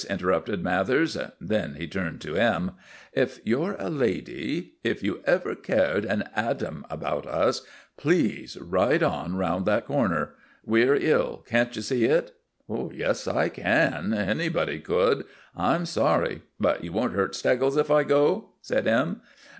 [0.09, 1.15] interrupted Mathers.
[1.39, 2.71] Then he turned to M.
[3.13, 7.61] "If you're a lady, if you ever cared an atom about us,
[7.97, 10.33] please ride on round that corner.
[10.65, 12.31] We're ill can't you see it?"
[12.67, 15.23] "Yes, I can anybody could.
[15.55, 16.41] I'm sorry.
[16.59, 19.21] But you won't hurt Steggles if I go?" said M.